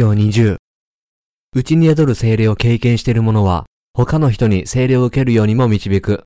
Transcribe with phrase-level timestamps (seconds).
[0.00, 0.56] 今日20。
[1.52, 6.24] うちに宿る精霊を経験している者は、他の人に精霊を受けるようにも導く。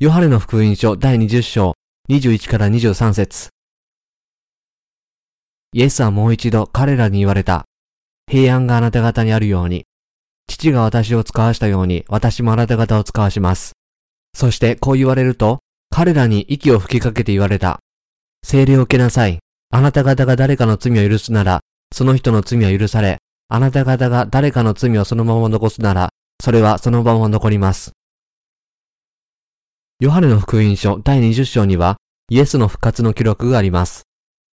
[0.00, 1.74] ヨハネの福音書第20章
[2.08, 3.50] 21から23節
[5.74, 7.66] イエスはもう一度彼らに言われた。
[8.28, 9.84] 平安があなた方にあるように、
[10.48, 13.74] 父が私を使わしたように私もあなた方を使わします。
[14.34, 17.78] そしてこう言われると、彼らに息を吹きかけて言われた。
[18.42, 19.38] 精霊を受けなさい。
[19.70, 21.60] あなた方が誰かの罪を許すなら、
[21.92, 23.18] その人の罪は許され、
[23.48, 26.10] あなた方が誰かの罪をそのまま残すなら、
[26.42, 27.92] それはそのまま残ります。
[30.00, 31.96] ヨハネの福音書第20章には、
[32.28, 34.02] イエスの復活の記録があります。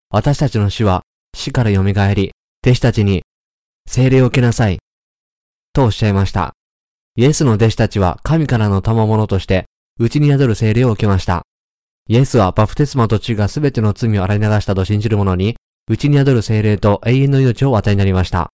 [0.09, 2.31] 私たちの死は死から蘇り、
[2.63, 3.23] 弟子たちに、
[3.87, 4.79] 精霊を受けなさい。
[5.73, 6.53] とおっしゃいました。
[7.15, 9.65] イエスの弟子たちは神からの賜物として、
[9.99, 11.43] うちに宿る精霊を受けました。
[12.07, 15.55] イエスはバプテスマと血がすべての罪を洗い流したと信じる者に、
[15.89, 18.51] うちに宿る精霊と永遠の命を与えになりました。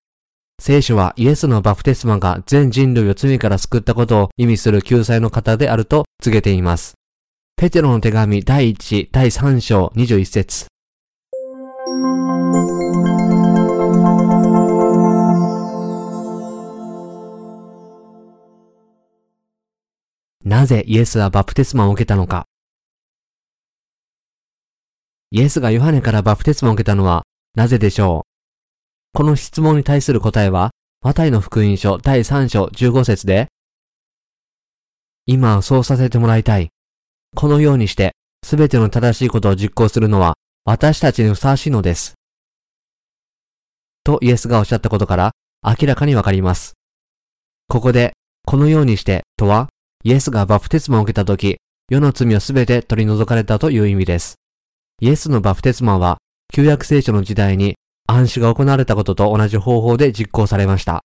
[0.59, 6.95] 聖書はイエスのバプテスマが全人類を罪から救ったことを意味する救済の方であると告げています。
[7.57, 10.67] ペテロの手紙第1、第3章21節
[20.43, 22.45] なぜイエスはバプテスマを受けたのか
[25.31, 28.25] イエスがヨハネからバプテスマを受けたのはなぜでしょ
[29.13, 29.17] う？
[29.17, 33.47] この質問に対する答えは、マタイの福音書第3章15節で、
[35.25, 36.69] 今はそうさせてもらいたい。
[37.35, 42.13] このようにして、すべての正しいことを実行するのは、私たちにふさわしいのです。
[44.03, 45.31] とイエスがおっしゃったことから、
[45.65, 46.73] 明らかにわかります。
[47.67, 48.13] ここで、
[48.45, 49.67] このようにして、とは、
[50.03, 51.57] イエスがバプテスマを受けたとき、
[51.89, 54.35] 世の罪をすべて取り除かれたという意味です。
[54.99, 56.17] イエスのバプテスマは、
[56.51, 57.75] 旧約聖書の時代に
[58.07, 61.01] 暗視が行われたことと同じ方法で実行されました。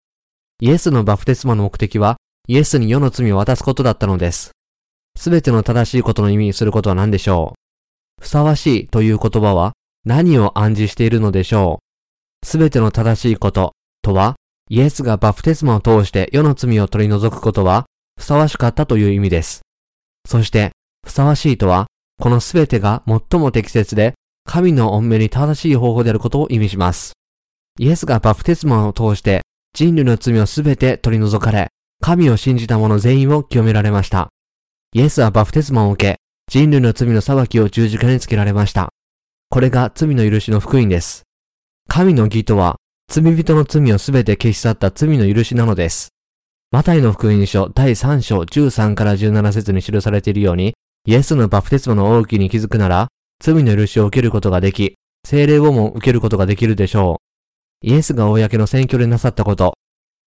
[0.62, 2.16] イエスのバプテスマの目的は、
[2.48, 4.52] イエスに世の罪を渡すことだったのです。
[5.18, 7.54] すべての正しいことの意味にすることは何でしょ
[8.18, 9.72] うふさわしいという言葉は
[10.06, 11.80] 何を暗示しているのでしょ
[12.42, 14.36] うすべての正しいこととは、
[14.70, 17.84] イエスがバプテスマを通して世の罪を取り除くことは、
[18.18, 19.60] ふさわしかったという意味です。
[20.26, 20.70] そして、
[21.04, 21.88] ふさわしいとは、
[22.22, 27.14] このすべてが最も適切で神の恩命に正しい方法であることを意味します。
[27.80, 29.42] イエスがバプテスマを通して
[29.74, 31.66] 人類の罪をすべて取り除かれ、
[32.00, 34.28] 神を信じた者全員を清められました。
[34.94, 36.18] イエスはバプテスマを受け、
[36.48, 38.90] 人類の罪の裁きを十字架につけられました。
[39.50, 41.24] これが罪の許しの福音です。
[41.88, 42.76] 神の義とは、
[43.10, 46.10] 罪人の罪をすべて消し去った罪の許しなのです。
[46.70, 53.08] マタイの福音書第3章13から17節に記されているように、イエスのバプテスマの大きに気づくなら、
[53.42, 54.94] 罪の許しを受けることができ、
[55.26, 57.20] 精霊をも受けることができるでしょ
[57.82, 57.86] う。
[57.86, 59.74] イエスが公の選挙でなさったこと、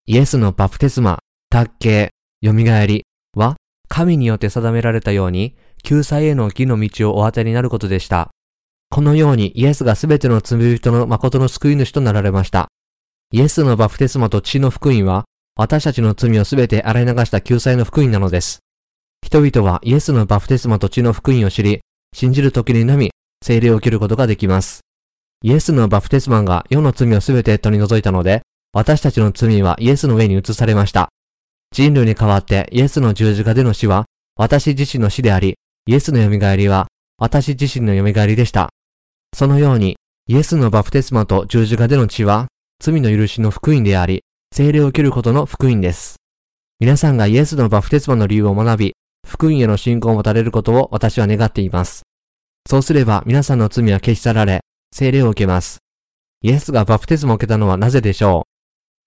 [0.06, 2.12] イエスのバプテスマ、卓形、
[2.44, 3.06] 蘇り
[3.36, 3.58] は、
[3.90, 8.32] 神によって定められたように、救済への義の道をお当てになることでした。
[8.90, 12.70] このようにイエスがすべての罪人の誠の救い主となられました。
[13.32, 18.60] イエスのバプテスマと血の福音は、私たちの罪をすべて洗い流した救済の福音なのです。
[19.24, 21.80] 人々はイエスのバプテスマと血の福音を知り、
[22.14, 23.12] 信じる時にのみ、
[23.42, 24.82] 聖霊を受けることができます。
[25.44, 28.42] イエスのバプテスマが世の罪をすべて取り除いたので、
[28.74, 31.10] 私たちの罪はイエスの上に移されました。
[31.72, 34.06] 人類に代わってイエスの十字架での死は、
[34.36, 35.56] 私自身の死であり、
[35.86, 36.88] イエスの蘇りは、
[37.18, 38.70] 私自身の蘇りでした。
[39.34, 39.96] そのように、
[40.28, 42.48] イエスのバプテスマと十字架での血は、
[42.82, 44.24] 罪の許しの福音であり、
[44.54, 46.18] 聖霊を受けることの福音です。
[46.80, 48.94] 皆さんがイエスのバプテスマの理由を学び、
[49.32, 52.04] 福音への信仰を持たれることを私は願っています。
[52.70, 54.60] そうすれば皆さんの罪は消し去られ、
[54.94, 55.78] 聖霊を受けます。
[56.42, 58.46] イエスがバプテスマを受けたのはなぜでしょ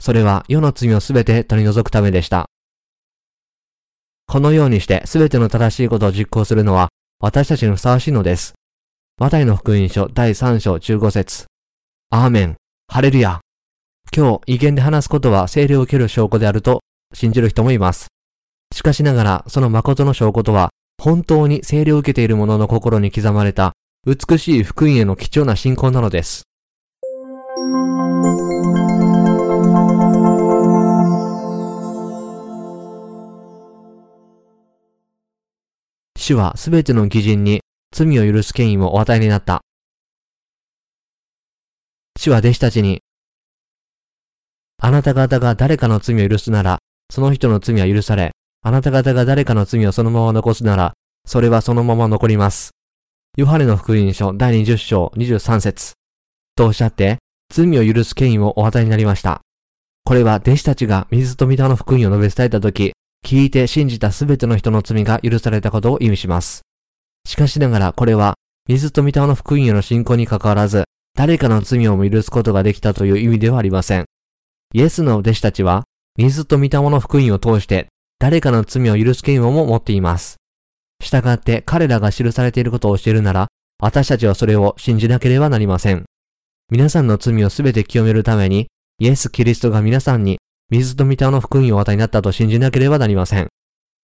[0.00, 0.02] う？
[0.02, 2.46] それは世の罪をすべて取り除くためでした。
[4.26, 6.88] このようにしてすべての正しいことを実行するのは
[7.20, 8.54] 私たちにふさわしいのです。
[9.18, 11.44] マタイの福音書第3章15節
[12.08, 12.56] アーメン。
[12.88, 13.40] ハレルヤ。
[14.16, 16.80] 今日、威厳で話すことは聖霊を受ける証拠であると
[17.12, 18.08] 信じる人もいます。
[18.74, 23.72] しかしながら、その誠の証拠とは、本当に聖霊を受けている者の心に刻まれた
[24.04, 26.42] 美しい福音への貴重な信仰なのです。
[36.16, 37.60] 主はすべての義人に
[37.92, 39.60] 罪を許す権威をお与えになった。
[42.18, 43.02] 主は弟子たちに、
[44.82, 46.78] あなた方が誰かの罪を許すなら、
[47.12, 48.32] その人の罪は許され、
[48.66, 50.94] あなた方が誰かの罪をそのまま残すなら、
[51.26, 52.70] それはそのまま残ります。
[53.36, 55.92] ヨハネの福音書第20章23節
[56.56, 57.18] とおっしゃって、
[57.52, 59.42] 罪を許す権威をお与えになりました。
[60.04, 66.62] これは弟子たちが水と御霊の福音を述べ伝えたとき、聞いて信じたすべての人の罪が許されたことを意味します。
[67.26, 68.32] しかしながらこれは、
[68.66, 70.84] 水と御霊の福音への信仰に関わらず、
[71.14, 74.06] 誰かの罪をも許すことができたという意味ではありません。
[74.72, 75.84] イエスの弟子たちは、
[76.16, 77.88] 水と御霊の福音を通して、
[78.24, 80.36] 誰かの罪を許す権威をも持っています。
[81.02, 83.48] したがって彼らが記されていることを教えるなら、
[83.78, 86.06] 私たちはそれを信じなければなりません。
[86.70, 88.68] 皆さんの罪をすべて清めるために、
[88.98, 90.38] イエス・キリストが皆さんに
[90.70, 93.48] 水と御霊の福音を与えになったと信じなければなりません。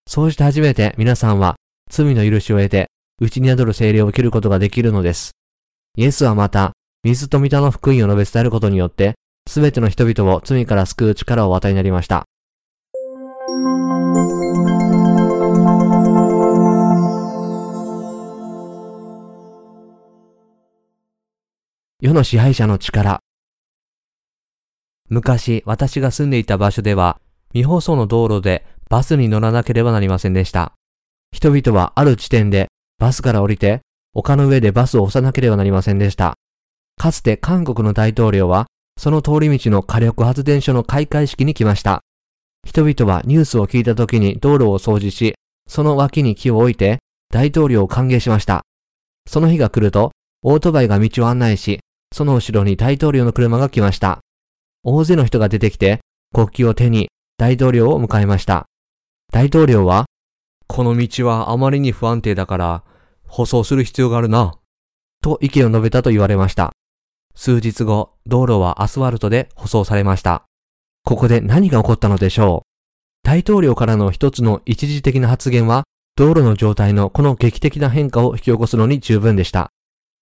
[0.05, 1.55] そうして初めて皆さんは
[1.89, 2.87] 罪の許しを得て、
[3.21, 5.31] 内に宿る精霊を受けることができるのです。
[5.95, 6.73] イエスはまた、
[7.05, 9.13] 水と御霊の福音を述べ伝えることによって、
[9.47, 12.25] すべての人々を罪から救う力を与えになりました。
[22.01, 23.19] 世の支配者の力。
[25.09, 27.19] 昔、私が住んでいた場所では、
[27.49, 30.71] 未放送の道路でバスに乗らなければなりませんでした。
[31.33, 32.69] 人々はある地点で
[32.99, 33.81] バスから降りて、
[34.13, 36.35] 丘の上でバスを押さなければなりませんでした。
[36.97, 38.67] かつて韓国の大統領は、
[38.97, 41.99] その通り道の火力発電所の開会式に来ました。
[42.65, 45.35] 人々はニュースを聞いた時に道路を掃除し、
[45.67, 46.99] その脇に木を置いて
[47.29, 48.61] 大統領を歓迎しました。
[49.27, 50.13] その日が来ると、
[50.43, 51.81] オートバイが道を案内し、
[52.13, 54.19] その後ろに大統領の車が来ました。
[54.83, 55.99] 大勢の人が出てきて、
[56.33, 58.65] 国旗を手に大統領を迎えました。
[59.31, 60.05] 大統領は、
[60.67, 62.83] この道はあまりに不安定だから、
[63.27, 64.55] 舗装する必要があるな。
[65.21, 66.71] と意見を述べたと言われました。
[67.35, 70.43] 数日後、道路はアスファルトで舗装されました。
[71.05, 72.69] ここで何が起こったのでしょう
[73.23, 75.83] 大統領からの一つの一時的な発言は、
[76.15, 79.69] 道路の状態のこの劇的な変化を引き起こすのに十分でした。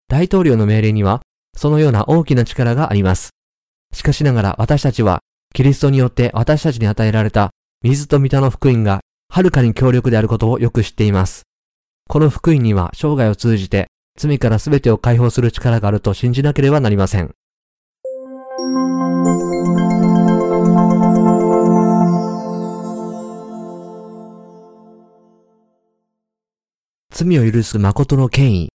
[0.07, 1.21] 大統領の命令には、
[1.57, 3.31] そのような大きな力があります。
[3.93, 5.19] しかしながら私たちは、
[5.53, 7.49] キリストによって私たちに与えられた
[7.81, 11.43] 水と御霊の福音がはるかに強力であることをよく知っています。
[12.07, 13.87] この福音には生涯を通じて
[14.17, 17.33] 罪から全てを解放する力があると信じなければなりません。
[27.09, 28.69] 罪を許す誠の権威。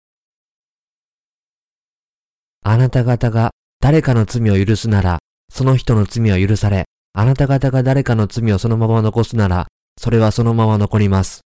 [2.63, 5.19] あなた方が誰かの罪を許すなら、
[5.52, 9.68] その人の罪は許され、あなた方が誰かの罪をそのまま残すなら、
[10.00, 11.42] それはそのまま残ります。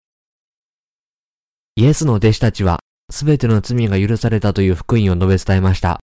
[1.74, 2.80] イエスの弟子たちは、
[3.10, 6.00] すべての罪が許されたという福音を述べ伝えました。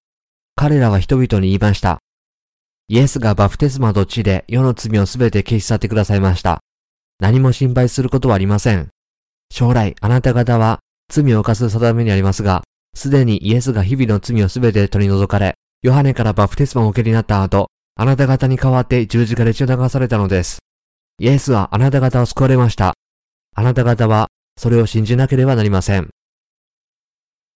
[0.55, 1.99] 彼らは人々に言いました。
[2.87, 6.59] イエスがバプテスマと地で世の罪をすべて消し去ってくださいました。
[7.19, 8.89] 何も心配することはありません。
[9.51, 10.79] 将来、あなた方は
[11.09, 20.59] 罪を犯す定めにありますが、すでにイエスが日々の罪をすべて取り除かれ、ヨハネからバプテスマを受けになった後、あなた方に代わって十字架で血を流されたのです。
[21.19, 22.93] イエスはあなた方を救われました。
[23.55, 26.09] あなた方はそれを信じなければなりません。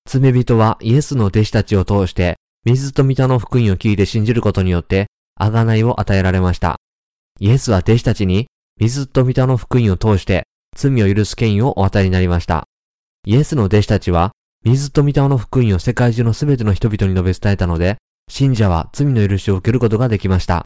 [0.08, 5.08] 罪人はイエスの弟子たちを通して、水と御霊の福音を聞いて信じることによって、
[5.40, 6.78] 贖いを与えられました。
[7.40, 8.48] イエスは弟子たちに、
[8.80, 10.44] 水と御霊の福音を通して、
[10.76, 12.66] 罪を許す権威をお与えになりました。
[13.26, 14.32] イエスの弟子たちは、
[14.66, 17.98] 水と御霊の福音を世界中のすべての人々に述べ伝えたので、
[18.30, 20.66] 信者は罪の許しを受けることができました。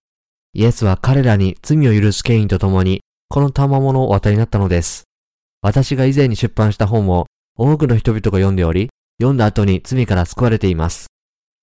[0.54, 5.04] イエスは彼らに罪を許す権威とともに、この賜物をお与えになったのです。
[5.62, 11.08] 私が以前に出版した本を多くの人々が読んでおり、読んだ後に罪から救われています。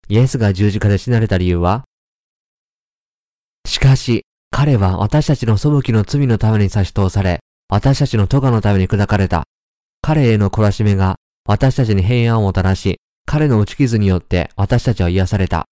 [0.08, 1.85] イエスが十字架で死なれた理由は、
[3.66, 9.44] しかし、彼は私たちの祖母の罪のために差し通され、私たちの咎のために砕かれた。
[10.00, 11.16] 彼への懲らしめが
[11.48, 15.64] 私たちに平安をもたらし、彼の打ち傷によって私たちは癒された。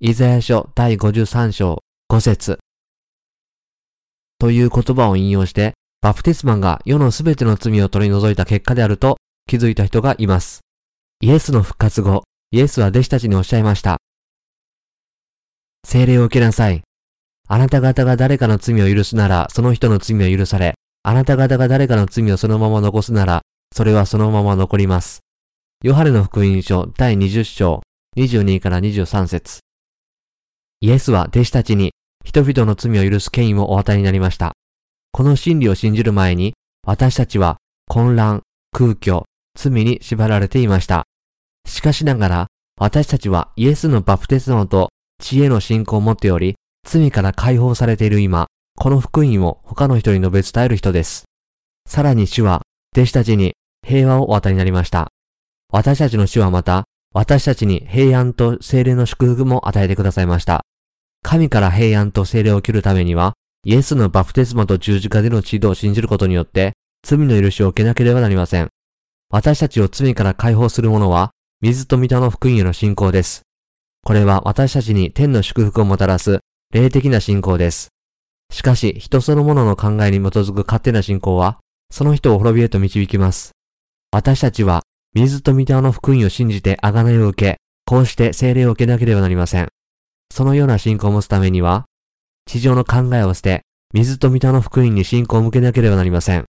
[0.00, 2.60] イザヤ書第53章5節
[4.38, 9.16] という言葉を引用して、バプテスマンが世のすべての罪を取り除いた結果であると
[9.48, 10.60] 気づいた人がいます。
[11.20, 13.96] イエスの復活後、イエスは弟子たちにおっしゃいました。
[15.84, 16.82] 精霊を受けなさい。
[17.48, 23.42] あなた方が誰かの罪を許すなら、その人の罪を許され、あなた方が誰かの罪をそのまま残すなら、
[23.74, 25.20] それはそのまま残ります。
[25.82, 27.82] ヨハネの福音書第20章
[28.16, 29.60] 22から23節
[30.80, 31.92] イエスは弟子たちに
[32.24, 34.52] 人々の罪を許す権威をお与えになりました。
[35.12, 36.54] この真理を信じる前に、
[36.86, 37.56] 私たちは
[37.88, 38.42] 混乱、
[38.72, 39.22] 空虚、
[39.56, 41.04] 罪に縛られていました。
[41.66, 42.46] しかしながら、
[42.78, 46.56] 私たちはイエスのバプテスマと知恵の信仰を持っており、
[46.86, 51.24] 罪から解放されている今、この福音を他の人に述べ伝える人です。
[51.88, 52.62] さらに主は、
[52.96, 53.52] 弟子たちに
[53.86, 55.08] 平和をお与えになりました。
[55.70, 60.64] 私たちの主はまた、私たちに平安と精霊の祝福も与えてくださいました。
[61.22, 63.34] 神から平安と精霊を受けるためには、
[63.66, 66.72] イエスのバプテスマと十字架での治療を信じることによって、
[67.02, 68.68] 罪の許しを受けなければなりません。
[69.28, 73.42] 私たちを罪から解放するものは、水と御霊の福音への信仰です。
[74.04, 76.38] これは私たちに天の祝福をもたらす
[76.72, 77.88] 霊的な信仰です。
[78.50, 81.58] しかし、人そのものの考えに基づく勝手な信仰は、
[81.90, 83.52] その人を滅びへと導きます。
[84.10, 84.82] 私たちは、
[85.14, 89.68] 水と御霊の福音を信じて贖いを受け、こうして精霊を受けなければなりません。
[90.32, 91.84] そのような信仰を持つためには、
[92.46, 93.62] 地上の考えを捨て、
[93.94, 96.44] 水と御霊の福音に信仰を向けなければなりません。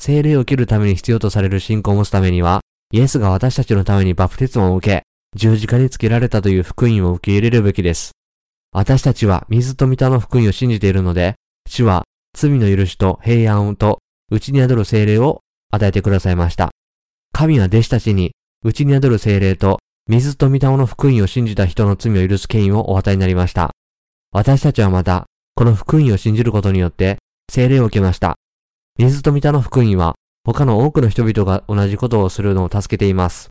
[0.00, 2.60] 精霊を受けるために必要とされる信仰を持つためには、
[2.92, 5.02] イエスが私たちのためにバプテスマを受け、
[5.36, 8.12] 十字架につけられたという福音を受け入れるべきです。
[8.72, 11.34] 私たちは水と御霊の福音を信じているので、
[11.68, 12.04] 主は
[12.34, 13.98] 罪の許しと平安と
[14.30, 16.70] 内に宿る精霊を与えてくださいました。
[17.32, 18.32] 神は弟子たちに
[18.64, 23.70] 内に宿る精霊と水と御霊の福音を信じた人の罪を許す権威をお与えになりました。
[24.32, 27.18] 私たちはまた、この福音を信じることによって
[27.50, 28.36] 精霊を受けました。
[28.98, 33.48] 水と御霊の福音は他の多くの人々が同じことをするのを助けています。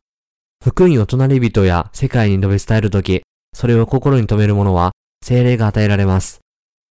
[0.64, 3.22] 福音を隣人や世界に述べ伝えるとき、
[3.54, 4.92] それを心に留める者は
[5.24, 6.40] 精霊が与えられます。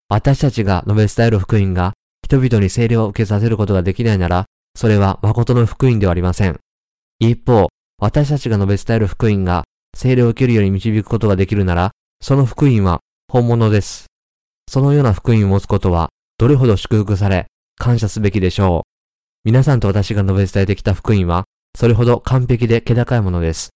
[0.08, 1.92] 私たちが述べ伝える福音が
[2.26, 6.58] 人々に精霊を受けさせることができないなら、それは誠の福音ではありません。
[7.20, 7.68] 一方、
[8.00, 9.62] 私たちが述べ伝える福音が
[9.96, 12.98] 精霊を受けるように導くことができるなら、その福音は
[13.30, 14.06] 本物です。
[14.68, 17.46] そのような福音を持つことは、どれほど祝福され、
[17.78, 18.90] 感謝すべきでしょう。
[19.44, 21.44] 皆さんと私が述べ伝えてきた福音は、
[21.78, 23.68] それほど完璧で気高いものです。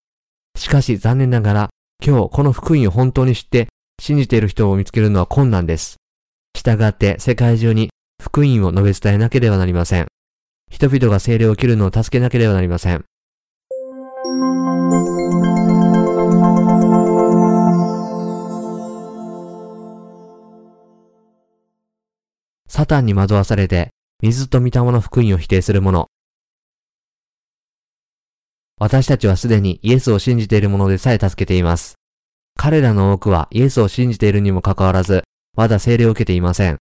[0.59, 1.71] しかし残念ながら、
[2.05, 3.69] 今日この福音を本当に知って
[4.03, 5.99] 信じている人を見つけるのは困難です。
[6.53, 7.90] 従って世界中に
[8.33, 10.07] 福音を述べ伝えなければなりません。
[10.71, 13.05] 人々が精霊を切るのを助けなければなりません。
[22.69, 23.89] サタンに惑わされて、
[24.23, 26.07] 水と御霊の福音を否定する者。
[28.79, 31.97] 私たちはすでにイエスを信じている者でさえ助けています。
[32.57, 35.25] 彼らの多くはイエスを信じているにもかかわらず、
[35.57, 36.79] まだ聖霊を受けていません。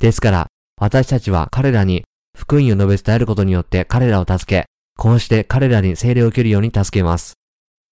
[0.00, 0.48] ですから、
[0.80, 4.64] 私たちは彼らに福音を述べ伝えることによって彼らを助け、
[4.96, 7.34] こうして彼らに聖霊を受けるように助けます。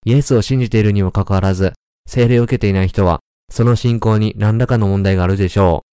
[0.07, 1.75] イエスを信じているにもかかわらず、
[2.09, 5.85] 聖霊を受けていない人は、その信仰に何らかの問題があるでしょ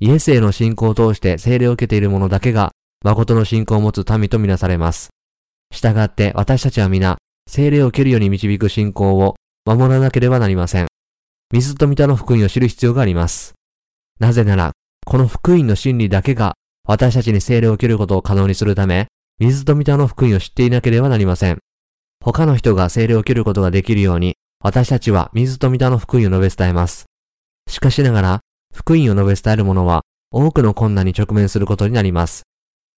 [0.00, 0.04] う。
[0.04, 2.70] イエスへの信仰を通して聖霊を受けている者だけが、
[3.04, 5.10] 誠の信仰を持つ民とみなされます。
[5.72, 7.16] 従って私たちは皆、
[7.50, 9.34] 聖霊を受けるように導く信仰を
[9.64, 10.86] 守らなければなりません。
[11.52, 13.54] 水と御霊の福音を知る必要があります。
[14.20, 14.72] なぜなら、
[15.08, 19.06] この福音の真理だけが私たちに聖霊を受けることを可能にするため、
[19.38, 21.58] 水と御霊の福音を知っていなければなりません。
[22.24, 27.06] 他の人が聖霊を受けることができるように、私たちは水と御霊の福音を述べ伝えます。
[27.70, 28.40] しかしながら、
[28.74, 32.42] 福音を述べ伝える者は、多くの困難に直面することになります。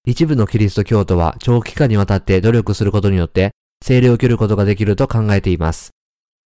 [0.07, 3.50] 一部のキリスト教徒は長期間にわたって努力することによって、
[3.85, 5.91] 聖霊を受けることができると考えています。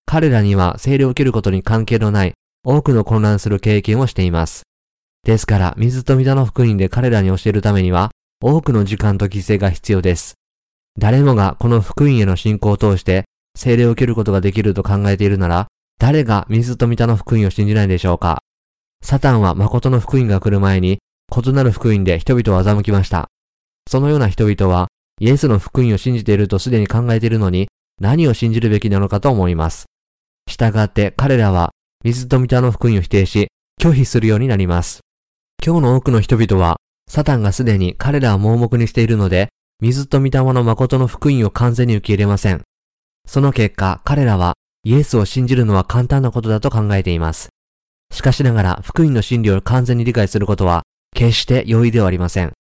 [0.07, 2.33] 彼らには聖霊を受けることに関係のない
[2.64, 4.64] 多くの混乱する経験をしています。
[5.25, 8.11] ですから、水と水の福音で彼らに教えるためには、
[8.43, 10.35] 多くの時間と犠牲が必要です。
[10.99, 13.25] 誰もがこの福音への信仰を通して、
[13.57, 15.69] 聖霊を受けることができると考えているなら、
[16.00, 18.43] 誰が水と水の福音を信じないでしょうか
[19.00, 20.99] サタンは誠の福音が来る前に、
[21.31, 23.29] 異なる福音で人々を欺きました。
[23.88, 24.88] そのような人々は、
[25.21, 27.69] イエスの福音を信じているとすでに考えているのに、
[28.00, 29.87] 何を信じるべきなのかと思います。
[30.50, 31.71] 従って彼らは、
[32.05, 33.47] 水と御霊の福音を否定し、
[33.81, 35.00] 拒否するようになります。
[35.64, 36.78] 今日の多くの人々は、
[37.09, 39.47] サタンがすでに彼らを盲目にしているので、
[39.81, 42.62] 水と御霊の誠の福音を完全に受け入れません。
[43.28, 47.50] その結果、彼らはイエスを信じるのは簡単なことだと考えています。
[48.12, 50.83] しかしながら、福音の真理を完全に理解することは、
[51.14, 52.52] 決して容易ではありません。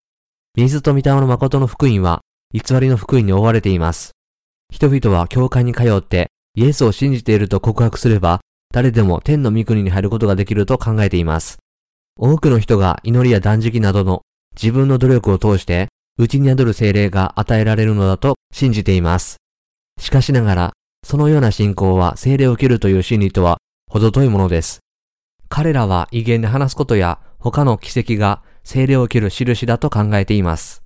[0.56, 2.20] 水と御霊の誠の福音は、
[2.54, 4.12] 偽りの福音に覆われています。
[4.72, 8.40] 人々は教会に通って、イエスを信じていると告白すれば、
[8.72, 11.58] 誰でも天の御国に入ることができると考えています。
[12.18, 14.22] 多くの人が祈りや断食などの
[14.54, 15.88] 自分の努力を通して、
[16.18, 19.36] 内に宿る精霊が与えられるのだと信じています。
[19.98, 20.72] しかしながら、
[21.04, 23.58] そのような信仰は精霊を受けるという真理とは
[23.90, 24.80] 程遠いものです。
[25.48, 30.82] 彼らは威厳で話すことや他の奇跡が精霊を受ける印だと考えています。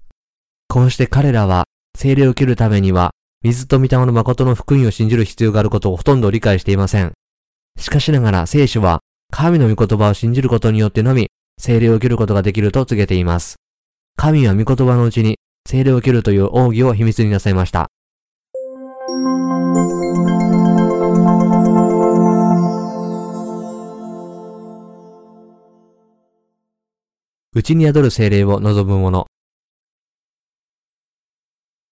[0.68, 1.64] こうして彼らは
[1.96, 3.10] 精霊を受けるためには
[3.42, 7.12] 水と御霊の誠の福音を信じる必要があることをほとんど理解していません。
[7.78, 11.28] しかしながら聖書は神の御言葉を信じることによってのみ
[11.58, 13.56] 精霊を受けることができると告げています。
[14.16, 17.88] 神は御言葉のうちに精霊を受けるという奥義を秘密になさいました。
[27.52, 29.26] 内に宿る精霊を望む者。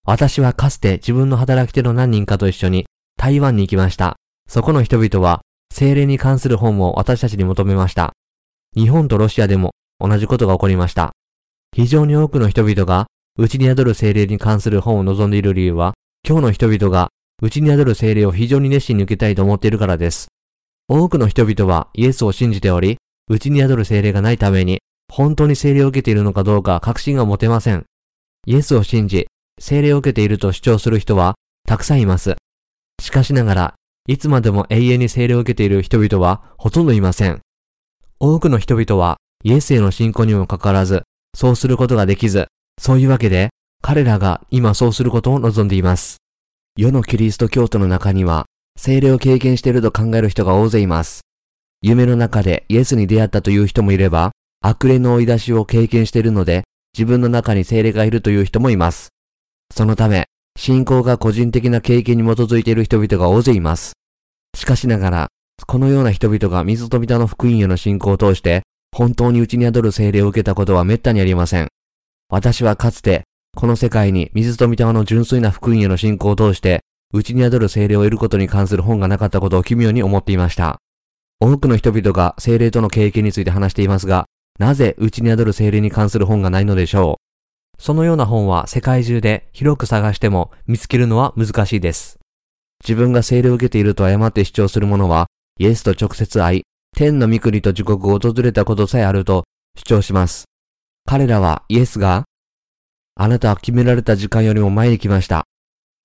[0.07, 2.85] 私はかつて自分の働き手の何人かと一緒に
[3.17, 4.17] 台湾に行きました。
[4.47, 5.41] そこの人々は
[5.77, 8.13] 精霊に関する本を私たちに求めました。
[8.77, 11.11] 日本とロシアでも同じことが起こりました。
[11.75, 17.09] 非常に多くの人々が内に宿る精霊に関する本を望んでいる理由は、今日の人々が
[17.43, 20.29] 内に宿る精霊を非常に熱心に受けたいと思っているからです。
[20.87, 24.79] 多くの人々はイエスを信じており、内に宿る精霊がないために、
[25.13, 27.85] 本当に精霊を受けているのかどうか確信が持てません。
[28.47, 29.27] イエスを信じ、
[29.59, 31.35] 精霊を受けていると主張する人は
[31.67, 32.37] たくさんいます。
[33.03, 33.75] しかしながら、
[34.07, 37.41] いつまでも永遠に精霊を受けている人々はほとんどいません。
[38.21, 41.03] 多くの人々はイエスへの信仰にもかかわらず、
[41.35, 42.47] そうすることができず、
[42.79, 43.51] そういうわけで、
[43.83, 46.19] 彼らが今そうすることを望んでいます。
[46.77, 48.47] 世のキリスト教徒の中には、
[48.79, 51.21] 精霊を経験していると考える人が大勢います。
[51.83, 54.33] 夢の中でイエスに出会ったという人もいれば、
[54.63, 56.65] 悪霊の追い出しを経験しているので、
[56.97, 59.09] 自分の中に精霊がいるという人もいます。
[59.71, 63.93] そのため、信仰が個人的な経験に基づいている人々が大勢います。
[64.57, 65.29] しかしながら、
[65.67, 68.63] このような人々が水と御霊の福音への信仰を通して、
[68.97, 71.69] 本当に内に宿る精霊を受けたことは滅多にありません。
[72.29, 73.25] 私はかつて、
[73.57, 76.81] この世界に水と御霊の純粋な福音への信仰を通して、
[77.13, 80.79] 内に宿る精霊を得ることに関する本がなかったことを奇妙に思っていました。
[81.41, 84.27] 多くの人々が精霊との経験について話していますが、
[84.59, 87.24] なぜ内に宿る精霊に関する本がないのでしょう？
[87.79, 92.19] そのような本は世界中で広く探しても見つけるのは難しいです。
[92.83, 95.27] 自分が精霊を受けていると誤って主張する者は、
[95.59, 96.63] イエスと直接会い、
[96.97, 99.45] 天の御国と時刻を訪れたことさえあると
[99.77, 100.45] 主張します。
[101.07, 102.25] 彼らはイエスが、
[103.17, 105.45] あなたは決められた時間よりも前に来ました。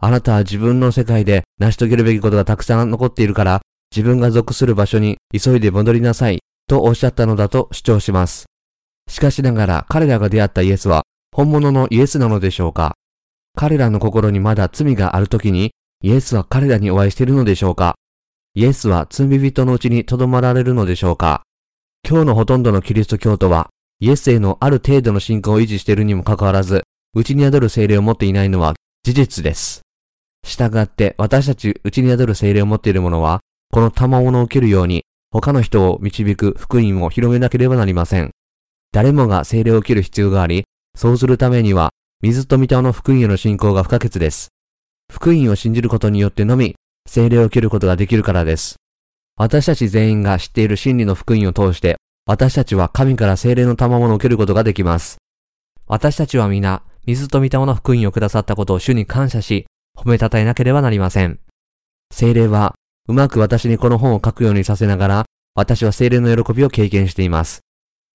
[0.02, 3.62] あなたは自分の世界で成し遂げるべきことがたくさん残っているから、
[3.96, 8.46] 自分が属する場所に急いで戻りなさい、とおっしゃったのだと主張します。
[9.10, 12.96] しかしながら彼らが出会ったイエスは本物のイエスなのでしょうか？
[13.56, 17.96] 彼らの心にまだ罪がある時にイエスは彼らにお会いしているのでしょうか？
[18.56, 21.44] イエスは罪人のうちに留まられるのでしょうか？
[22.08, 29.82] 今日のほとんどのキリスト教徒はイエスへのある程度の信仰を維持しているにもかかわらず、うちに宿る精霊を持っていないのは事実です。
[30.48, 38.32] 従って私たちうちに宿る精霊を持っている者は、この賜物を受けるように、他の人を導く福音を広めなければなりません。
[38.94, 40.64] 誰もが精霊を受ける必要があり、
[40.96, 44.50] そうするためには、水と御霊の福音への信仰が不可欠です。
[45.12, 46.76] 福音を信じることによってのみ、
[47.08, 48.76] 精霊を受けることができるからです。
[49.38, 55.18] 私たち全員が知っている真理の福音を通して、私たちは神から精霊の賜物を受けることができます。
[55.88, 59.66] 私たちは皆、水と御霊の福音をくださったことを主に感謝し、
[59.98, 61.40] 褒めたたえなければなりません。
[62.14, 62.76] 精霊は、
[63.08, 65.26] うまく私にこの本を書くようにさせながら、
[65.56, 67.62] 私は精霊の喜びを経験しています。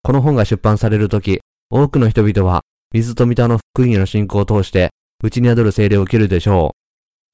[0.03, 4.91] この本が出版されるとき、多くの人々は、水と御霊の福音への信仰を通して、
[5.23, 6.75] うちに宿る精霊を受けるでしょ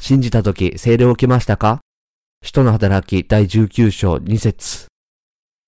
[0.01, 0.03] う。
[0.03, 1.81] 信じたとき、精霊を受けましたか？
[2.43, 4.87] 使徒の働き第19章2節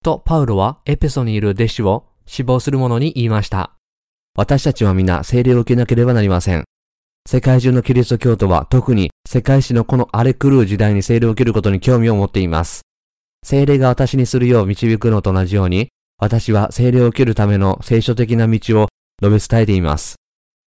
[0.02, 3.72] と、パウロはエペソにいる弟子を死亡する者に言いました。
[4.34, 6.64] 私たちは皆精霊を受けなければなりません。
[7.28, 12.80] 世界中のキリスト教徒は特に世界史のこの荒れ狂う時代に精霊を受けることに興味を持っています。
[13.44, 15.88] 精霊が私にするよう導くのと同じように、
[16.22, 18.86] 私は精霊を受けるための聖書的な道を
[19.20, 20.20] 述べ伝えています。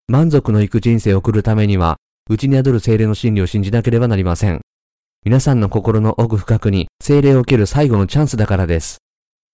[0.08, 4.62] 満足のいく人生を送るためには、内に宿る精霊の真理を信じなければなりません。
[5.24, 8.98] 皆さんの心の奥深くに精霊を受ける最後のチャンスだからです。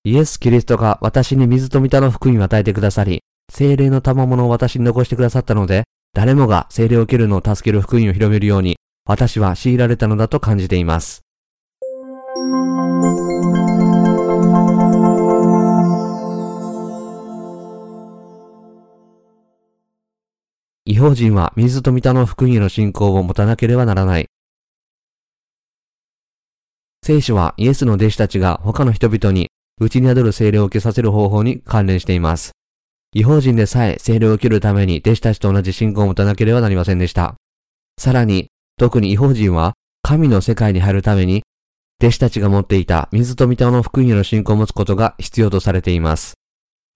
[0.04, 3.20] イエス・キリストが私に水と御霊の福音を与えてくださり、
[3.52, 5.84] 精霊の賜物を私に残してくださったので、
[6.14, 11.20] 誰もが精霊を受けるのを助ける福音を広めるように、私は強いられたのだと感じています。
[20.90, 24.26] 違法人は水と御霊の福音への信仰を持たなければならない。
[27.07, 29.50] 聖書はイエスの弟子たちが他の人々に
[29.81, 32.50] 内に宿る精霊を受けさせる方法に関連しています。
[33.12, 37.37] 違法人でさえ精霊を受けるために弟子たちと同じ信仰を持たなければなりませんでした。
[37.96, 41.44] さらに、特に違法人は神の世界に入るために、
[42.03, 46.35] 弟子たちが持っていた水と御霊の福音への信仰を持つことが必要とされています。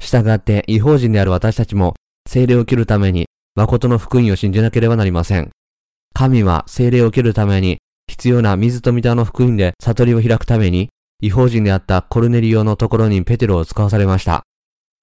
[0.00, 1.94] したがって違法人である私たちも
[2.28, 5.50] 精霊を受けるために誠の福音を信じなければなりません。
[6.12, 10.88] 神は精霊を受けるために必要な水と御霊の福音で悟りを開くために
[11.20, 14.42] 違法人であったコルネリオのところにペテロを使わされました。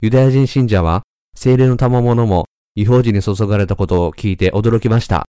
[0.02, 1.04] ユダヤ人信者は、
[1.36, 5.26] 精霊の賜物も違法人に注がれたことを聞いて驚きました。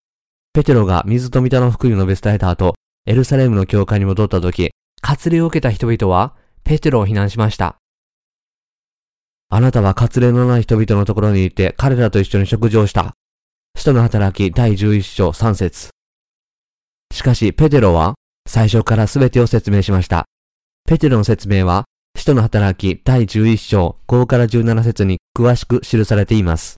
[0.52, 2.74] ペテロが水と御霊の福音を述べ伝えた後、
[3.06, 4.70] エルサレムの教会に戻った時、
[5.02, 7.80] 割礼を受けた人々は、ペテロを非難しました。
[9.52, 13.14] あなたは割礼のない人々のところに行って彼らと一緒に食事をした。
[13.76, 15.90] 使徒の働き第11章3節
[17.12, 18.14] しかし、ペテロは
[18.48, 20.26] 最初から全てを説明しました。
[20.88, 21.84] ペテロの説明は、
[22.16, 26.76] 使徒の働き第11章5から17節に詳しく記されています。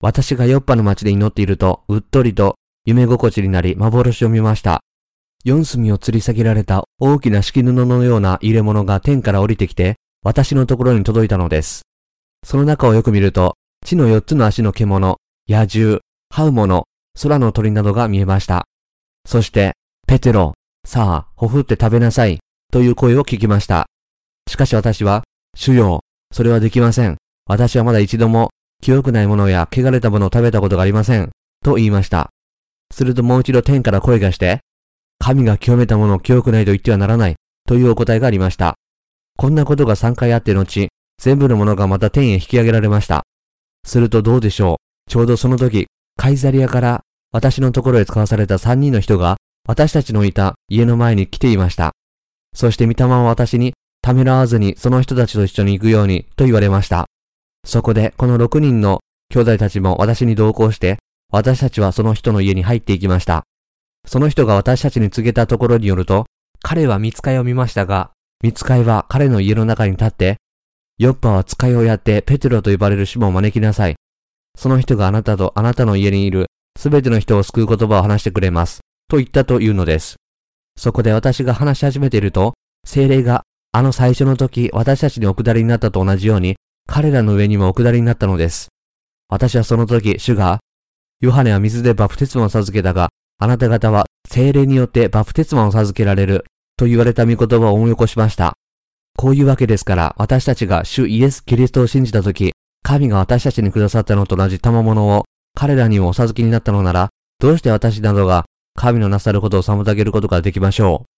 [0.00, 4.80] 私がヨッパの町で祈っていると、うっとりと夢心地になり幻を見ました。
[5.44, 9.96] 四隅を吊り下げられた大きな敷布のような入れ物が天から降りてきて、
[10.28, 11.86] 私のところに届いたのです。
[12.44, 15.16] その中をよく見ると、地の四つの足の獣、
[15.48, 16.84] 野獣、這う者、
[17.22, 18.66] 空の鳥などが見えました。
[19.24, 19.72] そして、
[20.06, 20.52] ペテロ、
[20.86, 23.86] さあ、ほふって食べなさい、という声を聞きました。
[24.50, 25.24] しかし私は、
[25.56, 27.16] 主よ、それはできません。
[27.46, 28.50] 私はまだ一度も、
[28.82, 31.30] 清くないものや汚れたものを食べたことがありません。
[31.64, 32.28] と言いました。
[32.92, 34.60] するともう一度天から声がして、
[35.18, 37.36] 神が清めたものを清くないと言ってはならない、
[37.66, 38.74] というお答えがありました。
[39.40, 40.88] こんなことが3回あって後、
[41.22, 43.22] 全部のものがまた天へ引き上げられました。
[43.84, 45.10] するとどうでしょう？
[45.10, 49.36] ちょうどその時、カイザリアから私のところへ使わされた3人の人が
[49.68, 51.92] 私たちのいた家の前に来ていました。
[52.52, 57.06] そして御霊は私にためらわずにその人たちと一緒に行くようにと言われました。
[57.64, 58.98] そこでこの6人の
[59.30, 60.96] 兄弟たちも私に同行して、
[61.30, 63.44] 私たちはその人の家に入っていきました。
[64.04, 66.26] その人が私たちに告げたところによると、
[66.60, 68.10] 彼は見つかいを見ましたが、
[68.42, 70.36] 見つかいは彼の家の中に立って、
[70.98, 73.96] ヨッパは使いをやってペテロと呼ばれる主も招きなさい。
[74.56, 76.46] その人があなたとあなたの家にいる
[76.78, 78.80] すべての人を救う言葉を話してくれます。
[79.08, 80.16] と言ったというのです。
[80.76, 82.54] そこで私が話し始めていると、
[82.86, 88.68] 精霊があの最初の時私たちにお下りになったと同じように、彼らの上にもお下りになったのです。
[89.28, 90.60] 私はその時、主が、
[91.20, 96.44] ヨハネは水でバプテスマを授けたが、あなた方は精霊によってバプテスマを授けられる
[96.78, 98.56] と言われた御言葉を思い起こしました。
[99.16, 102.52] こういうわけですから、私たちが主イエス・キリストを信じたとき、
[102.84, 107.10] 神が私たちにくださったのと同じ賜物を彼らにもお授けになったのなら、
[107.40, 108.44] どうして私などが
[108.76, 111.08] 神のなさることを妨げることができましょう。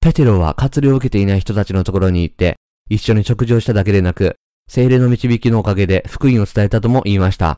[0.00, 2.56] ペテロは活量を受けていない人たちのところに行って、
[2.90, 4.34] 一緒に食事をしただけでなく、
[4.68, 7.56] 精霊の導きのおかげで福音を伝えたとも言いました。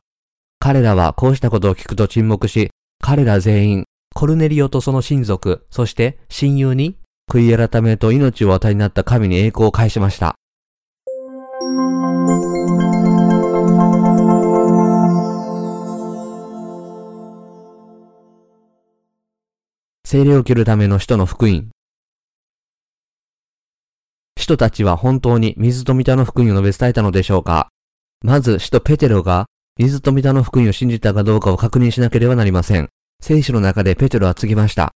[0.59, 2.69] 彼らはこうしたことを聞くと沈黙し、
[3.01, 3.85] 彼ら全員、
[4.17, 6.97] コルネリオとその親族、そして親友に、
[7.31, 10.33] 悔い改めと命を与えになった神に栄光を返しました。
[20.03, 21.69] 精霊を受けるための使徒の福音。
[24.35, 27.69] 使徒たちは本当に水と御の福音を述べ伝えたのでしょうか
[28.23, 29.45] まず使徒ペテロが
[29.77, 32.89] 水と御の福音を信じたかどうかを確認しなければなりません。
[33.21, 34.93] 聖書の中でペテロは告げました。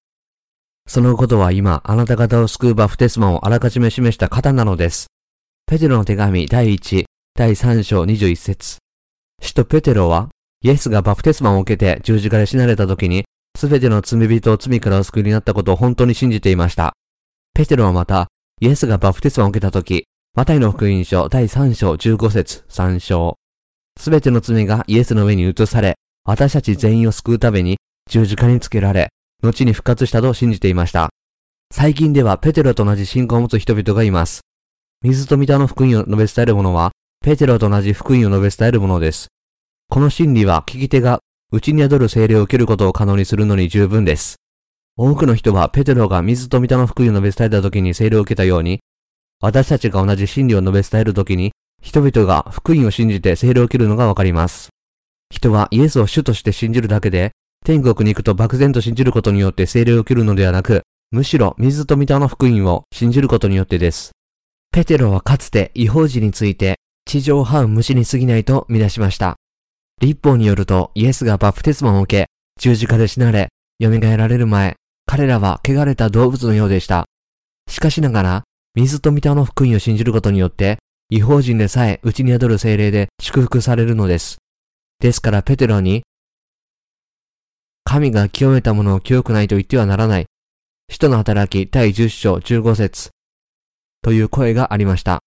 [0.87, 5.07] そのことは今、あなた方を救うバフテスマをあらかじめ示した方なのです。
[5.67, 7.05] ペテロの手紙第1、
[7.35, 8.79] 第3章21節
[9.41, 10.29] 使徒ペテロは、
[10.63, 13.25] イエスがバプテスマを受けて十字架で死なれた時に、
[13.57, 16.93] すべての罪人を罪からお救いになったことを本当に信じていました。
[17.55, 18.29] ペテロはまた、
[18.61, 23.37] イエスがバプテスマを受けた時、マタイの福音書第3章15節3章。
[23.99, 27.79] すべての罪がイエスの上に移され、私たち全員を救うために
[28.11, 31.11] 十字架につけられ、後に復活したと信じていました。
[31.73, 34.41] 最近ではペテロと同じ信仰を持つ人々がいます。
[35.03, 36.91] 水と御霊の福音を述べ伝える者は、
[37.25, 39.29] ペテロと同じ福音を述べ伝える者です。
[39.89, 41.21] この真理は聞き手が
[41.53, 44.41] 内に宿る精霊を受けることを可能にするのに十分です。
[44.97, 48.81] 多くの人はペテロが水と御霊の福音を述べ伝えた時に精霊を受けたように、
[49.41, 54.71] 私たちが同じ真理を述べ伝える時に、人々が福音を信じて精霊を受けるのがわかります。
[55.33, 57.31] 人はイエスを主として信じるだけで、
[57.65, 64.13] 天国に行くと漠然と信じることによって精霊を受けるのではなく、むしろ水と御霊の福音を信じることによってです。
[64.73, 69.37] ペテロはかつて違法人について地上を這う虫に過ぎないと見出しました。
[70.01, 72.27] 立法によるとイエスがバプテスマを受け、
[72.59, 73.49] 十字架で死なれ、
[73.83, 77.07] 蘇られる前、彼らは汚れた動物のようでした。
[77.69, 78.43] しかしながら、
[78.75, 80.79] 水と御霊の福音を信じることによって、
[81.11, 84.39] 違法人でさえ内に宿る精霊で祝福されるのです。
[85.01, 86.03] ですからペテロに、
[87.85, 90.27] 神が清めたものを清くないと言ってはならない。
[90.91, 93.11] 使徒の働き第10章15節
[94.03, 95.21] という声がありました。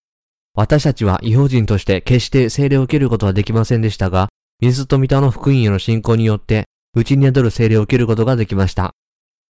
[0.56, 4.30] 私たちは違法人として決して精霊を受けることはできませんでしたが、
[4.62, 8.92] 水と御霊の福音への信仰によって、内に宿る精霊を受けることができました。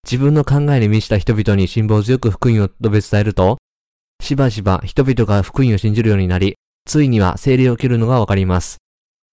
[0.06, 3.58] 自分の考えに満ちた人々に辛抱強く福音を述べ伝えると、
[4.22, 8.78] しばしば人々が福音を信じるようになり、ついには精霊を受けるのがわかります。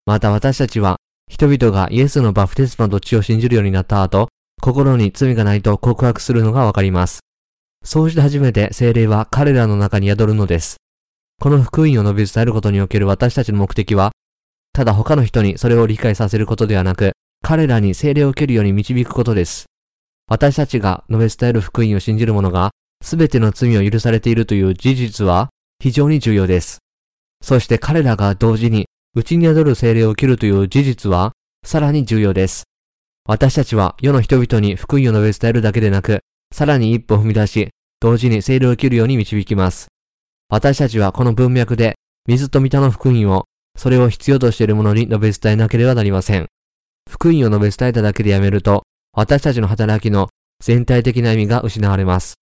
[0.07, 0.97] また私たちは、
[1.31, 4.29] 人々がイエスのバプテスマと血を信じるようになった後、
[4.61, 7.21] 心に罪がないと告白するのがわかります。
[7.85, 10.79] そうして初めて精霊は彼らの中に宿るのです。
[11.41, 14.11] この福音を述べ伝えることにおける私たちの目的は、
[14.73, 17.13] ただ他の人にそれを理解させることではなく、
[17.43, 19.67] 彼らに精霊を受けるように導くことです。
[20.29, 22.71] 私たちが述べ伝える福音を信じる者が、
[23.03, 26.79] すべての罪を許されているという事実は非常に重要です。
[27.41, 31.33] そして彼らが同時に、内に宿る精霊を受けるという事実は、
[31.65, 32.69] さらに重要です。
[33.27, 36.21] 私たちは世の人々に福音を述べ伝えるだけでなく、
[36.55, 39.89] さらに一歩踏み出し、同時に精霊を受けるように導きます。
[40.49, 41.97] 私たちはこの文脈で、
[42.29, 43.47] 水と御霊の福音を、
[43.77, 46.47] それを必要としている者に述べ伝えなければなりません。
[47.11, 50.29] 福音を述べ伝えただけでやめると、私たちの働きの
[50.63, 52.35] 全体的な意味が失われます。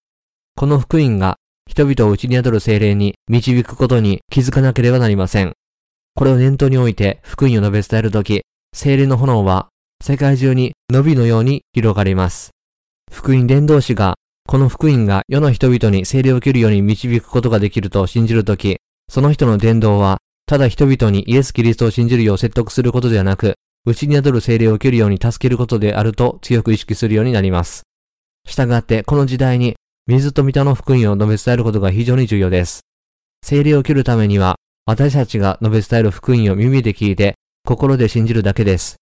[0.55, 5.55] この福音が人々を内に宿る精霊に導くことに気づかなければなりません。
[6.15, 8.43] これを念頭において福音を述べ伝えるとき、
[8.75, 9.69] 精霊の炎は
[10.03, 12.51] 世界中に伸びのように広がります。
[13.13, 14.15] 福音伝道師が
[14.47, 27.83] この福音が世の人々に精霊を受けるように導くことができると信じるとき、その人の伝道はただ人々にイエス・キリストを信じるよう説得することではなく、内に宿る精霊を受けるように助けることであると強く意識するようになります。
[28.47, 32.81] したがって、この時代に水と御霊の福音を述べ伝えることが非常に重要です。
[33.45, 34.57] 精霊を受けるためには、
[34.89, 37.35] 私たちが述べ伝える福音を耳で聞いて、
[37.67, 38.97] 心で信じるだけです。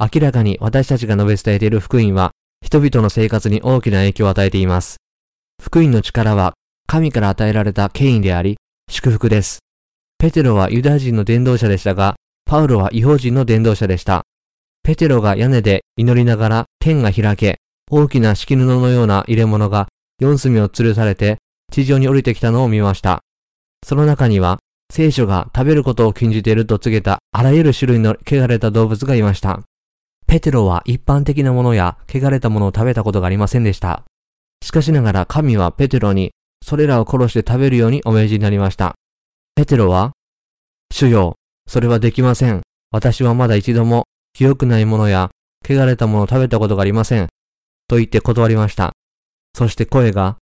[0.00, 2.30] 明らかに私たちが述べ伝えている福音は、
[2.64, 4.96] 人々の生活に大きな影響を与えています。
[5.62, 6.54] 福音の力は、
[6.86, 8.56] 神から与えられた権威であり、
[8.90, 9.58] 祝福です。
[10.16, 14.22] ペテロはユダヤ人の伝道者でしたが、パウロは違法人の伝道者でした。
[14.82, 17.58] ペテロが屋根で祈りながら天が開け、
[17.90, 19.88] 大きな敷布のような入れ物が
[20.20, 21.36] 四隅を吊るされて
[21.70, 23.20] 地上に降りてきたのを見ました。
[23.84, 24.58] その中には
[24.92, 29.60] 聖書が食べることを禁じていると告げたあらゆる種類の汚れた動物がいました。
[30.26, 34.04] ペテロは一般的なものや汚れたものを食べたことがありませんでした。
[34.62, 36.32] しかしながら神はペテロに
[36.64, 38.94] それらを殺して食べるようにお命じになりました。
[39.54, 40.12] ペテロは、
[40.92, 42.62] 主よ、それはできません。
[42.90, 45.30] 私はまだ一度も清くないものや
[45.64, 47.28] 汚れたものを食べたことがありません。
[47.88, 48.92] と言って断りました。
[49.54, 50.36] そして声が、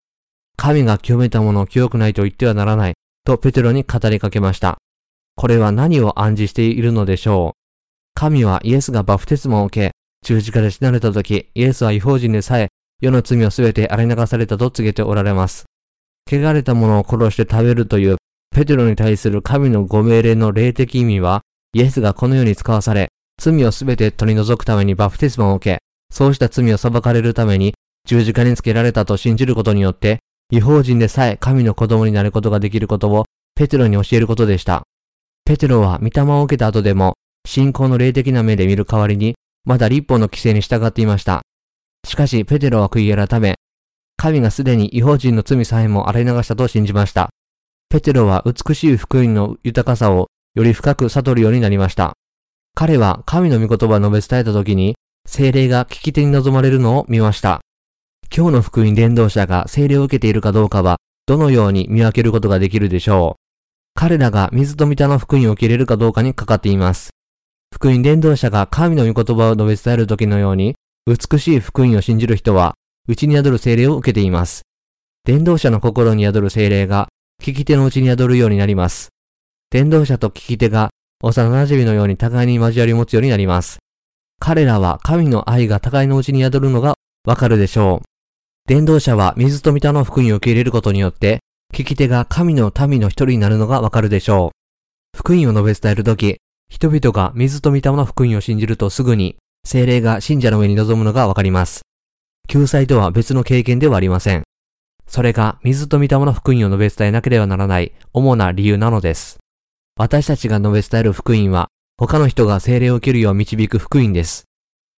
[0.57, 4.79] 神が清めたものを清くないと言ってはならない、とペテロに語りかけました。
[5.37, 7.59] これは何を暗示しているのでしょう？
[8.15, 12.69] 神はイエスがバフテスマを受け、十字架で死なれた時、イエスは違法人でさえ、
[13.01, 15.65] 世の罪をすべて洗い流されたと告げておられます。
[16.31, 18.17] 汚れたものを殺して食べるという
[18.55, 21.43] ペテロに対する神のご命令の霊的意味は、
[21.75, 23.09] イエスがこの世に使わされ、
[23.41, 25.79] 罪をすべて取り除くためにバプテスマを受け、
[26.15, 30.19] そうした罪を裁かれるために十字架につけられたと信じることによって、
[30.53, 34.83] 違法人でさえ神の子供になることができることをペテロに教えることでした。
[35.47, 37.15] ペテロは御霊を受けた後でも、
[37.47, 39.35] 信仰の霊的な目で見る代わりに、
[39.65, 41.41] まだ立法の規制に従っていました。
[42.07, 43.55] しかし、ペテロは悔い改め、
[44.19, 47.31] 神がすでに違法人の罪さえも洗い流したと信じました。
[47.89, 52.13] ペテロは美しい福音の豊かさをより深く悟るようになりました。
[52.75, 57.63] 彼は神の御言葉を述べ伝えた時に、精霊が聞き手に望まれるのを見ました。
[58.35, 63.43] 今日の福音伝道者が精霊を受けているかどうかは、どのように見分けることができるでしょう?
[63.95, 67.11] 彼らが水と御霊の福音を受け入れるかどうかにかかっています。
[67.75, 72.73] 福音伝道者が神の御言葉を述べ伝える時のように、美しい福音を信じる人は、
[73.07, 74.63] 内に宿る精霊を受けています。
[75.25, 77.09] 伝道者の心に宿る精霊が
[77.43, 79.11] 聞き手のうちに宿るようになります。
[79.69, 80.89] 伝道者と聞き手が
[81.23, 83.81] 幼馴染のように互いに交わり持つようになります。
[84.39, 86.95] 彼らは神の愛が互いのうちに宿るのが
[87.27, 88.12] わかるでしょう。
[88.67, 91.41] 伝道者は水と御霊の福音を受け入れることによって、
[91.75, 94.53] 聞き手が神の民の一人になるのがわかるでしょ
[95.15, 95.19] う。
[95.19, 96.39] 福音を述べ伝えるとき、
[96.71, 101.83] 人々が水と御霊の福音を信じるとすぐに、精霊が信者の上に臨むのがわかります。
[102.49, 104.45] 救済とは別の経験ではありません。
[105.07, 109.39] それが水と御霊の福音を述べ伝えなければならない主な理由なのです。
[109.99, 114.45] 私たちが述べ伝える福音は、他の人が精霊を受けるよう導く福音です。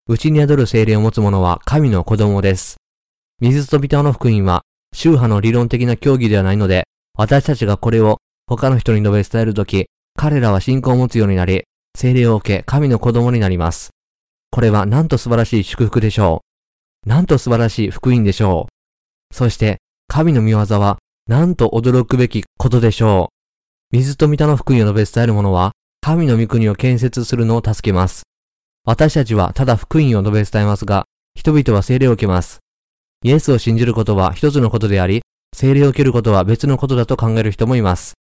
[0.06, 2.76] 内に宿る精霊を持つ者は神の子供です。
[3.50, 4.62] 水と御霊の福音は、
[4.94, 11.64] 宗派の理論的な教義ではないので、私たちがこれを他の人に述べ伝えるとき、彼らは信仰を持つようになり、
[11.96, 13.90] 精霊を受け神の子供になります。
[14.50, 16.42] これはなんと素晴らしい祝福でしょ
[17.06, 17.08] う。
[17.08, 18.68] なんと素晴らしい福音でしょ
[19.30, 19.34] う。
[19.34, 19.78] そして、
[20.08, 23.30] 神の見業は、なんと驚くべきことでしょ
[23.92, 23.96] う。
[23.96, 28.22] 水と御の福音を述べ伝える者は、神の御国を建設するのを助けます。
[28.84, 31.04] 私たちはただ福音を述べ伝えますが、
[31.34, 32.63] 人々は聖霊を受けます。
[33.24, 35.22] イエスを信じることは一つのことであり、
[35.56, 38.12] 聖霊を受けることは別のことだと考える人もいます。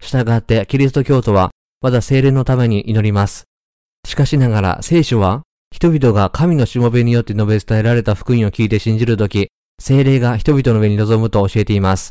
[0.00, 3.42] したがって、キリスト教徒は、まだ聖霊のために祈ります。
[4.06, 5.42] しかしながら、聖書は、
[5.74, 9.48] 人々が神のしもべによって述べ伝えられた福音を聞いて信じるとき、
[9.82, 12.10] 精霊が人々の上に臨むと教えています。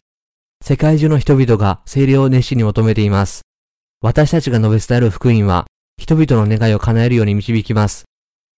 [0.61, 3.43] 世界中の人々が精霊を熱心に求めています。
[4.01, 5.67] 私たちが述べ伝える福音は、
[5.97, 8.03] 人々の願いを叶えるように導きます。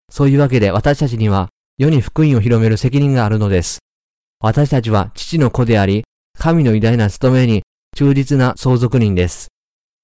[0.10, 3.78] そういうわけで私たちには、世に福音を広める責任があるのです。
[4.40, 7.62] 私たちは父の子であり、神の偉大な務めに
[7.96, 9.50] 忠実な相続人です。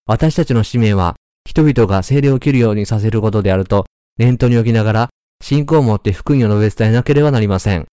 [0.05, 1.15] 私たちの使命は、
[1.49, 3.85] 人々が精霊を切るようにさせることであると、
[4.17, 5.09] 念頭に置きながら、
[5.41, 7.87] 信仰を持って福音を述べ伝えなければなりません。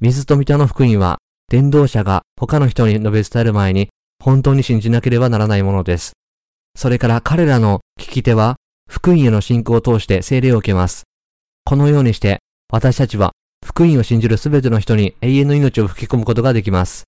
[0.00, 6.12] 水と御田の福音は、伝道者が他の人に述べ伝える前に、本当に信じなければならないものです。
[6.76, 8.56] それから彼らの聞き手は、
[8.88, 11.04] 福音への信仰を通して聖霊を受けます。
[11.64, 12.40] このようにして、
[12.72, 13.32] 私たちは
[13.62, 17.04] 福音を信じるすべての人に永遠の命を吹き込むことができます。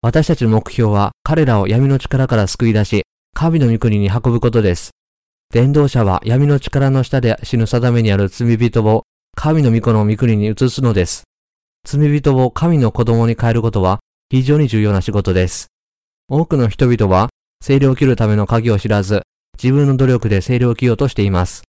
[0.00, 3.02] 私たちの目標は彼らを闇の力から救い出し、
[3.34, 4.92] 神の御国に運ぶことです。
[5.52, 9.02] 伝道者は闇の力の下で死ぬ定めにある罪人を
[9.36, 11.24] 神の御子の御国に移すのです。
[11.86, 15.66] 罪人を神の子供に変えることは非常に重要な仕事です。
[16.30, 17.28] 多くの人々は
[17.62, 19.20] 精霊を切るための鍵を知らず、
[19.62, 21.64] 自分の努力で精霊を切ようとしています。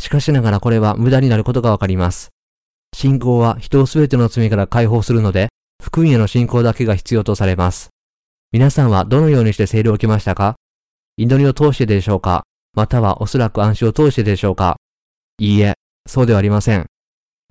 [0.00, 2.31] しかしながらこれは無駄になることがわかります。
[2.94, 5.48] 信仰は人をすべての罪から解放するので、
[5.82, 7.90] 福音への信仰だけが必要とされます。
[8.52, 10.54] 皆さんはどのようにして聖霊を受けましたか？
[11.16, 12.44] 祈りを通してでしょうか？
[12.74, 14.76] またはおそらく暗視を通してでしょうか？
[15.38, 15.74] いいえ、
[16.06, 16.86] そうではありません。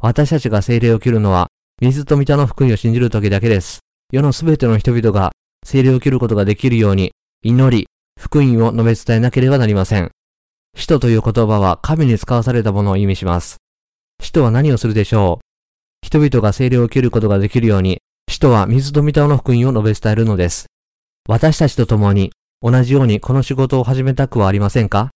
[0.02, 1.48] 私たちが聖霊を受けるのは、
[1.82, 3.80] 水と御の福音を信じる時だけです。
[4.12, 5.32] 世のすべての人々が
[5.66, 7.12] 聖霊を受けることができるように、
[7.44, 7.88] 祈り、
[8.20, 10.12] 福音を述べ伝えなければなりません。
[10.76, 13.58] 使徒という言葉は神に使わされたものを意味します。
[14.22, 16.06] 使徒は何をするでしょう？
[16.06, 20.68] 人々が聖霊を受けることができるように、使徒は水と御霊の福音を述べ伝えるのです。
[21.28, 22.32] 私たちと共に、
[22.62, 25.10] 同じようにこの仕事を始めたくはありませんか？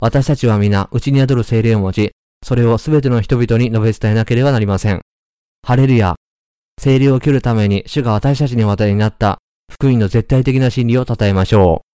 [0.00, 5.02] 私たちは皆、内に宿る聖霊を持ち、それをすべての人々に述べ伝えなければなりません。
[5.62, 6.14] ハレルヤ。
[6.80, 9.38] 聖霊を受けるために主が私たちに渡りになった
[9.70, 11.87] 福音の絶対的な真理を称えましょう。